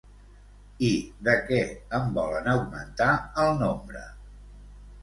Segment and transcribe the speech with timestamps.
[0.87, 0.89] I
[1.27, 1.59] de què
[1.99, 3.13] en volen augmentar
[3.45, 4.05] el nombre?